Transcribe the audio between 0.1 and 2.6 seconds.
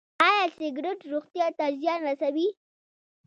ایا سګرټ روغتیا ته زیان رسوي؟